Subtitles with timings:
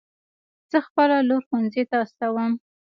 [0.71, 2.51] زه خپله لور ښوونځي ته استوم